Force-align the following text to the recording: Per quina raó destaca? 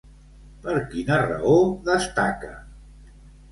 Per 0.63 0.77
quina 0.93 1.19
raó 1.27 1.53
destaca? 1.91 2.53